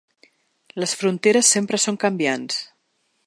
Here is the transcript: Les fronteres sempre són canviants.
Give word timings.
Les 0.83 0.95
fronteres 1.01 1.53
sempre 1.57 1.81
són 1.85 2.01
canviants. 2.05 2.59